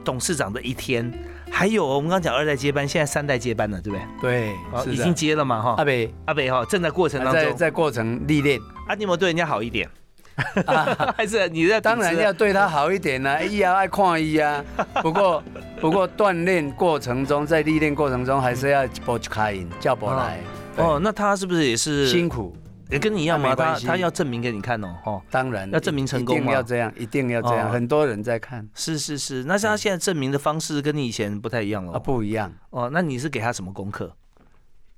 [0.03, 1.13] 董事长的一天。
[1.49, 4.53] 还有我们刚讲二代接班，现在三代接班了，对不对？
[4.83, 5.75] 对，已经接了嘛，哈。
[5.77, 8.59] 阿北，阿北哈，正在过程当中，在在过程历练。
[8.87, 9.89] 阿尼摩对人家好一点，
[11.17, 11.81] 还是你在？
[11.81, 14.63] 当然要对他好一点呢，一啊爱看一啊。
[15.01, 15.43] 不过
[15.81, 20.39] 不过锻炼过程中，在历练过程中，还是要波去开引叫波来。
[20.75, 22.55] 哦，那他是不是也是辛苦？
[22.89, 23.55] 也跟你一样吗？
[23.55, 28.67] 他他要证明给你看哦，哦，当然要证明成功一定要这样，一定要这样，很多人在看。
[28.73, 31.93] 是是是，那像他现在证明的方式跟你以前不太一样了。
[31.93, 32.53] 啊，不一样。
[32.69, 34.15] 哦，那你是给他什么功课？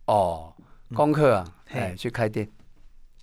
[0.06, 0.54] 哦，
[0.94, 2.48] 功课啊，哎，去开店。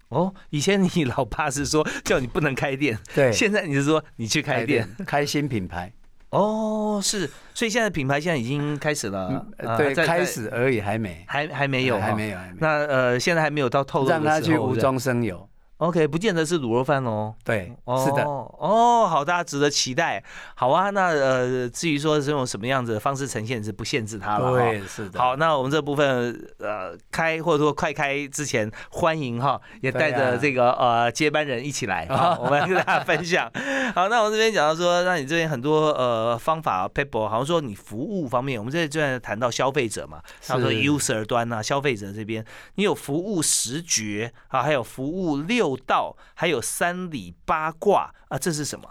[0.09, 5.93] 哦，以前你老爸是说叫你不能开店，对，现在你是说你去开店，开新品牌。
[6.37, 9.47] 哦，是，所以现在品牌现在已经开始了，
[9.79, 15.49] 对，开始而已，还没，还还没有，还没有，那呃，现在还没有到透露，让他去无中生有。
[15.79, 17.35] OK，不见得是卤肉饭哦。
[17.45, 17.71] 对，
[18.03, 18.25] 是的。
[18.25, 20.25] 哦，好，大家值得期待。
[20.55, 24.53] 好啊，那呃，至于说是用什么样子的方式呈现，是不限制它了。
[24.53, 25.21] 对，是的。
[25.21, 32.07] 好，那我们这部分呃开或者说快开之前，欢迎哈，也带着这个呃接班人一起来，
[32.41, 33.51] 我们跟大家分享。
[33.95, 42.43] 好，那我们这边讲到说，那你这边很多呃方法 paper，好像说你服务方面，我们这边谈到消费者嘛，他说 user 端啊，消费者这边
[42.77, 45.66] 你有服务十绝啊，还有服务六。
[45.67, 48.89] 六道还有三里八卦啊，这是什么？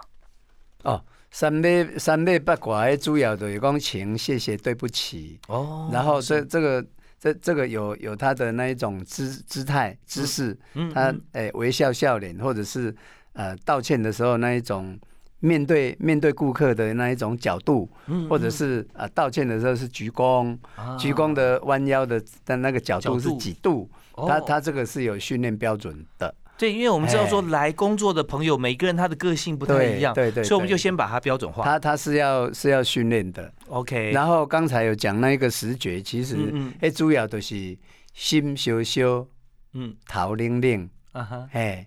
[0.83, 5.89] 哦，三礼三礼八卦，主要的有讲请、谢谢、对不起哦。
[5.91, 6.85] 然后这这个
[7.19, 10.57] 这这个有有他的那一种姿姿态姿势，
[10.93, 12.95] 他诶微笑笑脸，或者是
[13.33, 14.99] 呃道歉的时候那一种
[15.39, 17.89] 面对面对顾客的那一种角度，
[18.29, 20.57] 或者是啊道歉的时候是鞠躬，
[20.99, 23.89] 鞠躬的弯腰的但那个角度是几度？
[24.27, 26.33] 他他这个是有训练标准的。
[26.57, 31.63] 对，因为我们知道说来工作的朋友，每个人他的个性不太一样，对对，所以我们就先把它标准化。
[31.63, 34.11] 他他是要是要训练的，OK。
[34.11, 36.37] 然后刚才有讲那一个视觉，其实
[36.81, 37.77] 哎主要都是
[38.13, 39.27] 心羞羞，
[39.73, 41.85] 嗯，头灵灵，啊哈，嘿，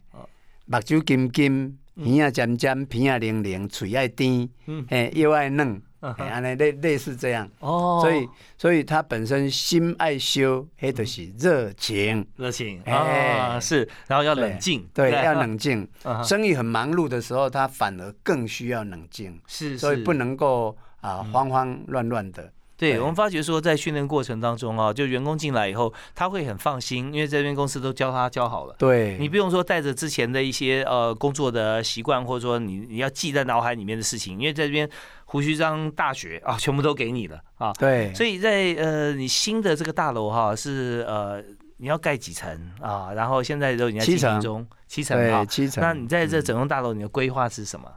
[0.66, 1.78] 目睭金金。
[2.00, 4.48] 耳啊尖尖，鼻啊灵灵，嘴爱甜，
[4.88, 7.48] 哎，又爱嫩，哎，尼类类似这样。
[7.60, 15.88] 哦，所以所以他本身心爱修，嘿，都是热情，热情，哎，是，然后要冷静，对，要冷静。
[16.24, 22.52] 生意很忙碌的时候，他反而更需要冷静，是，所以不能够啊慌慌乱乱的。
[22.78, 28.76] 对，我们发觉说，在训练过程当中啊，就员工进来以后，他会很放心，因为这边公司都教他教好了。
[28.78, 34.88] 对，你不用说带着之前的一些呃工作的习惯，或者说你你要记在脑海里面的事情，因为在这边
[35.24, 37.72] 胡须章大学啊，全部都给你了啊。
[37.72, 41.42] 对，所以在呃你新的这个大楼哈，是呃
[41.78, 42.48] 你要盖几层
[42.80, 43.12] 啊？
[43.12, 45.82] 然后现在都已经在进行中，七层啊，七层。
[45.82, 47.90] 那你在这整栋大楼，你的规划是什么？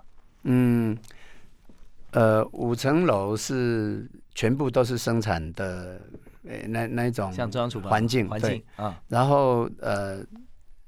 [0.45, 0.97] 嗯。
[2.11, 5.99] 呃，五层楼是全部都是生产的，
[6.47, 8.99] 呃，那那一种像中央厨房环境环境啊。
[9.07, 10.19] 然后呃，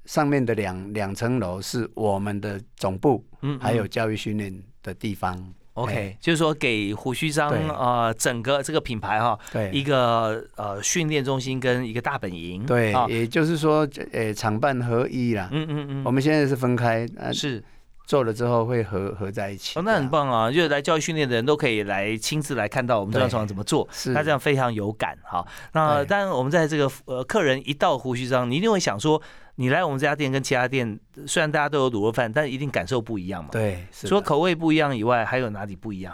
[0.05, 5.53] 上面的两两层楼是我们的总部，嗯，还有教育训练的地方。
[5.75, 12.63] OK，就是说给胡须章啊，整个这个品牌哈，对，一个呃训练中心跟一个大本营。
[12.63, 15.49] 对，也就是说，呃，厂办合一啦。
[15.51, 16.03] 嗯嗯嗯。
[16.03, 17.63] 我们现在是分开，是。
[18.05, 20.51] 做了之后会合合在一起，哦，那很棒啊！
[20.51, 25.45] 就是来教育训练的人都可以来亲自来看到我们这张床怎么做，是，他这样非常有感哈。
[25.71, 29.21] 那当然，我们在这个呃，客人一到胡须章，你一定会想说，
[29.55, 33.49] 你来我们这家店跟其他店，虽然大家都有卤肉饭，但一定感受不一样嘛。
[33.53, 36.13] 对，除了口味不一样以外，还有哪里不一样？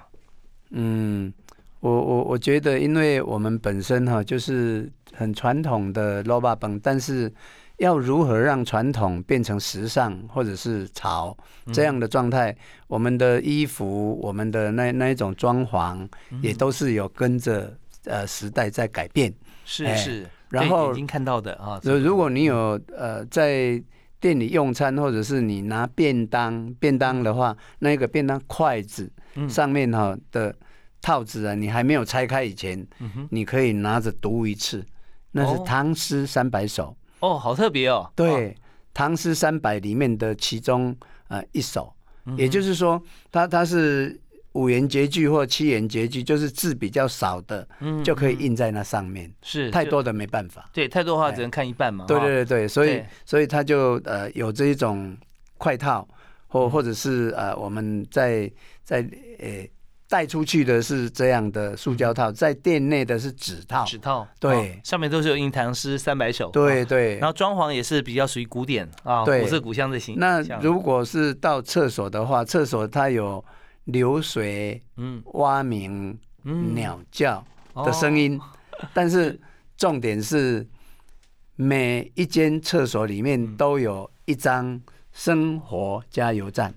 [0.70, 1.34] 嗯，
[1.80, 7.32] 我我我觉得，因为我们本身哈就是很传统的萝卜本，但是。
[7.80, 11.36] 要如何让传统变成时尚或者是潮
[11.74, 12.56] 这样的状态？
[12.88, 16.08] 我们的衣服，我们的那那一种装潢，
[16.42, 19.34] 也都是有跟着呃时代在改变。
[19.66, 21.80] 是是，然后已经看到的啊。
[21.84, 23.82] 如如果你有呃在
[24.20, 29.10] 店里用餐，或者是你拿便当便当的话，那个便当筷子
[29.48, 30.54] 上面哈的
[31.02, 32.86] 套子啊，你还没有拆开以前，
[33.30, 34.86] 你可以拿着读一次，
[35.32, 36.94] 那是唐诗三百首。
[37.20, 38.10] 哦，好特别哦！
[38.16, 38.52] 对，
[38.94, 40.96] 《唐诗三百》里面的其中
[41.28, 41.94] 呃一首，
[42.38, 43.02] 也就是说，
[43.32, 44.20] 它它是
[44.54, 47.68] 五言绝句或七言绝句，就是字比较少的，
[48.04, 49.32] 就可以印在那上面。
[49.42, 50.70] 是太多的没办法。
[50.74, 52.06] 对，太多的话只能看一半嘛。
[52.06, 55.16] 对对对对，所以所以它就呃有这一种
[55.58, 56.08] 快套，
[56.48, 58.52] 或或者是呃我们在
[58.84, 59.08] 在
[59.40, 59.68] 呃。
[60.10, 63.86] 带出去的是这样的塑胶套，在店内的是纸套。
[63.86, 66.49] 纸套，对，上面都是有印唐诗三百首。
[66.49, 67.20] 对对。
[67.20, 70.16] 然后装潢也是比较属于古典啊，古色古香的型。
[70.18, 73.43] 那如果是到厕所的话，厕所它有
[73.84, 76.18] 流水、嗯，蛙鸣、
[76.74, 77.45] 鸟叫
[77.76, 78.39] 的声音，
[78.95, 79.39] 但是
[79.78, 80.68] 重点是
[81.55, 84.82] 每一间厕所里面都有一张
[85.14, 86.74] 生活加油站。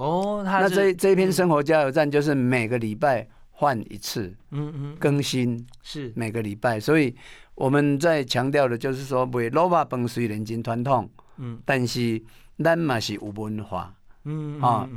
[0.00, 6.10] 哦，那这这一篇生活加油站就是每个礼拜换一次，嗯嗯，更新是。
[6.16, 7.14] 每个礼拜，所以
[7.54, 12.22] 我们在强调的就是说，为萝卜崩虽然真传统，嗯，但是
[12.64, 13.94] 咱嘛是有文化，
[14.24, 14.88] 嗯啊，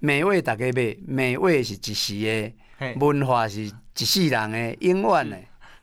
[0.00, 2.14] 美味大家买，美味是一时
[2.78, 5.38] 的，文化是一世人的，永远的。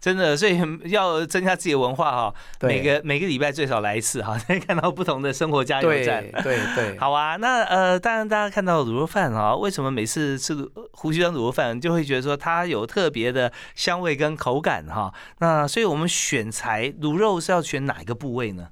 [0.06, 2.36] 真的，所以要增加自己的文化哈。
[2.62, 6.24] 每个每个礼拜最少来一次哈， 可以看到不同的生活加油站。
[6.44, 7.38] 对对，好啊。
[7.38, 10.56] 那呃，当然大家看到卤肉饭哈，为什么每次吃
[10.92, 15.12] 胡须章卤肉饭就会觉得说它有特别的香味跟口感哈？
[15.40, 18.68] 那所以我们选材卤肉是要选哪一个部位呢？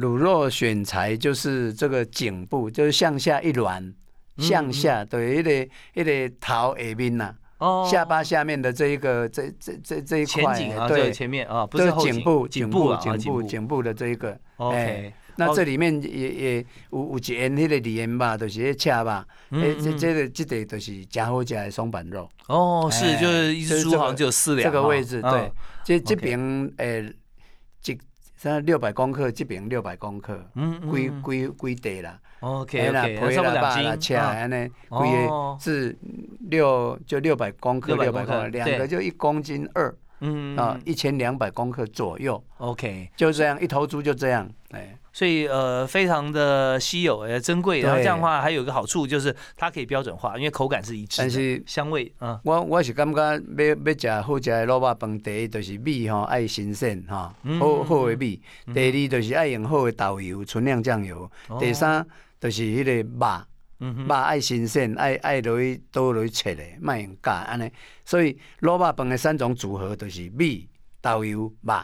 [0.00, 3.92] 卤肉选材就是这个颈部，就是向下一软，
[4.38, 7.34] 向下对，一个一个头下面呐。
[7.58, 14.38] 哦，下巴下面的这一个这这这这一块，对，前面啊，不是颈部，颈部，颈部，颈部的这一个。
[14.56, 22.28] OK，那这里面也也有有一沿那个里沿吧，就是那恰吧，哎，这这个这个就是加好加的松板肉。
[22.46, 24.64] 哦，是，就是一只猪好像就有四两。
[24.64, 25.52] 这个位置，对，
[25.84, 26.38] 这这边
[26.76, 27.12] 诶，
[27.80, 27.96] 这
[28.36, 32.18] 三六百公克，这边六百公克，嗯嗯，归归归地啦。
[32.40, 35.08] OK OK，差不多两斤，安尼，贵
[35.60, 35.96] 是
[36.48, 39.94] 六就六百公克，六百公克，两个就一公斤二。
[40.20, 42.42] 嗯啊，一千两百公克左右。
[42.56, 44.98] OK，就这样，一头猪就这样，哎。
[45.12, 58.40] 所以呃，非常的稀有也珍贵，然后这样的话还有一个好处就是它可以标准化，因为口感是一致，但是香味啊，我我是感觉要要食好食的萝卜饭，第一就是米吼爱新鲜哈，好好的米；
[58.72, 61.28] 第二就是爱用好的豆油、纯酿酱油；
[61.58, 62.06] 第三
[62.40, 63.44] 就是迄个肉，
[64.06, 67.70] 肉爱新鲜，爱爱落去倒落去切的，卖用加安尼。
[68.04, 70.68] 所以卤肉饭的三种组合就是米、
[71.00, 71.74] 豆油、肉。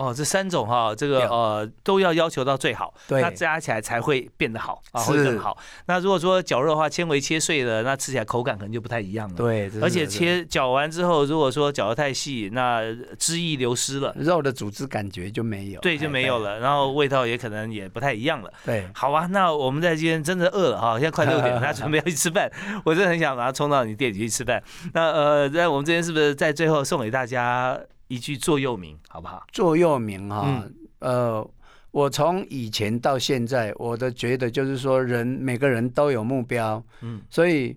[0.00, 5.58] 哦，这三种哈，这个呃都要要求到最好，对，那加起来才会变得好啊，会更好。
[5.86, 9.34] 那如果说绞肉的话，纤维切碎了，那吃起来口感可能就不太一样了。
[9.36, 12.82] 对，而且切绞完之后，如果说绞的太细，那
[13.18, 16.58] 汁液流失了，肉的组织感觉就没有，对，就没有了。
[16.60, 18.50] 然后味道也可能也不太一样了。
[18.64, 22.50] 对，好啊，那我们在今天真的饿了哈，现在快六点，大家准备要去吃饭，
[22.84, 24.62] 我真的很想把它冲到你店里去吃饭。
[24.94, 27.78] 那呃，在我们这边是不是在最后送给大家？
[28.10, 29.46] 一句座右铭，好不好？
[29.52, 31.48] 座右铭哈，呃，
[31.92, 37.76] 我从以前到现在，我的觉得就是说，人每个人都有目标，嗯，所以，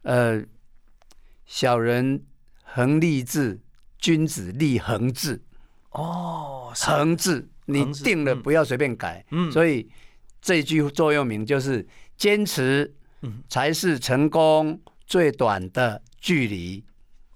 [0.00, 0.42] 呃，
[1.44, 2.24] 小人
[2.64, 3.60] 恒立志，
[3.98, 5.38] 君子立恒志。
[5.90, 9.22] 哦，恒志，你定了不要随便改。
[9.30, 9.86] 嗯，所以
[10.40, 12.94] 这句座右铭就是坚持，
[13.46, 16.82] 才是成功最短的距离。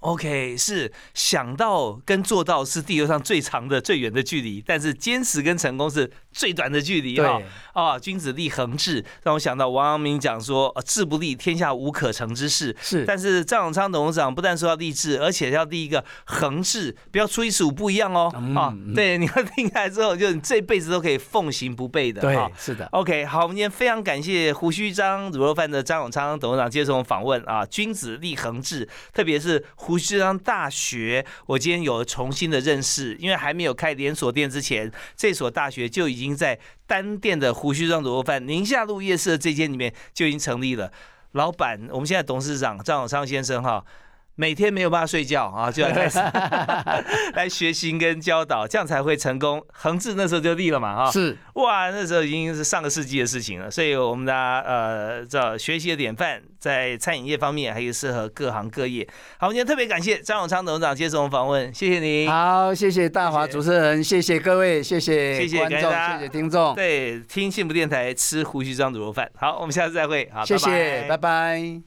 [0.01, 7.41] OK，是想到跟做到是地球上最长的、最远的距离，但是坚持跟成功是最短的距离哈。
[7.73, 18.29] 啊，君子立恒志，让我想到王阳明讲说：“志不立，天下无可成之事。”是，但是张永昌董事长不但说要立志，而且要立一个恒志，不要初一十五不一样哦。
[18.57, 22.21] 啊，对，你要定下来之后，就你这辈子都可以奉行不悖的。
[22.21, 22.87] 对，是的。
[22.93, 27.65] OK，好，我们今天非常感谢胡须章卤肉饭的张永昌董事长接受我们访问啊。
[27.67, 36.59] 君子立恒志，特别是胡须章大学，我今天有了重新的认识，因为还没有开连锁店之前，这所大学就已已经在。
[36.87, 40.91] 单店的胡须庄卤肉饭，宁夏路夜市的这间里面就已经成立了。
[41.33, 43.85] 老板，我们现在董事长张永昌先生哈。
[44.41, 46.19] 每天没有办法睡觉啊， 就要开始
[47.37, 49.63] 来学习跟教导，这样才会成功。
[49.71, 53.71] 恒志那时候就立了嘛，哈，是哇，那时候已经是上个世纪的事情了。
[53.71, 59.07] 所以我们的呃，这学习的典范，在餐饮业方面，还有适合各行各业。
[59.37, 62.27] 好，我们今天特别感谢张永昌董事长接受我们访问，谢谢您。
[62.27, 66.75] 好，谢谢大华主持人，谢谢各位，谢谢谢谢观众，谢谢听众。
[66.75, 69.31] 对，听幸福电台吃胡须章卤肉饭。
[69.37, 70.31] 好，我们下次再会。
[70.33, 71.83] 好，谢谢，拜拜。